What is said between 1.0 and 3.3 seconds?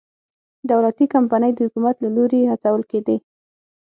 کمپنۍ د حکومت له لوري هڅول کېدې.